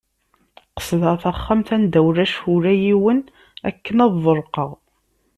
[0.77, 3.19] Qesdeɣ taxxamt anda ulac ula yiwen
[3.67, 4.71] akken ad ḍelqeɣ.